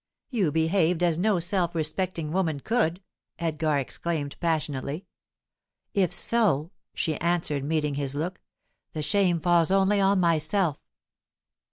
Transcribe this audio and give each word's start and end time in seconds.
"You 0.31 0.51
behaved 0.51 1.03
as 1.03 1.19
no 1.19 1.39
self 1.39 1.75
respecting 1.75 2.31
woman 2.31 2.59
could!" 2.59 3.03
Elgar 3.37 3.77
exclaimed 3.77 4.35
passionately. 4.39 5.05
"If 5.93 6.11
so," 6.11 6.71
she 6.95 7.19
answered, 7.21 7.63
meeting 7.63 7.93
his 7.93 8.15
look, 8.15 8.41
"the 8.93 9.03
shame 9.03 9.39
falls 9.39 9.69
only 9.69 10.01
on 10.01 10.19
myself." 10.19 10.79